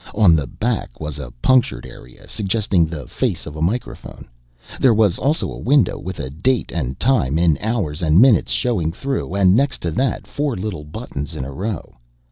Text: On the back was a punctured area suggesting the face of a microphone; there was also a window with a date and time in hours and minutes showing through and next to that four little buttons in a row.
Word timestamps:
On 0.15 0.35
the 0.35 0.47
back 0.47 0.99
was 0.99 1.19
a 1.19 1.29
punctured 1.43 1.85
area 1.85 2.27
suggesting 2.27 2.87
the 2.87 3.05
face 3.05 3.45
of 3.45 3.55
a 3.55 3.61
microphone; 3.61 4.27
there 4.79 4.95
was 4.95 5.19
also 5.19 5.51
a 5.51 5.59
window 5.59 5.99
with 5.99 6.17
a 6.17 6.31
date 6.31 6.71
and 6.73 6.99
time 6.99 7.37
in 7.37 7.55
hours 7.61 8.01
and 8.01 8.19
minutes 8.19 8.51
showing 8.51 8.91
through 8.91 9.35
and 9.35 9.55
next 9.55 9.77
to 9.83 9.91
that 9.91 10.25
four 10.25 10.55
little 10.55 10.85
buttons 10.85 11.35
in 11.35 11.45
a 11.45 11.51
row. 11.53 11.97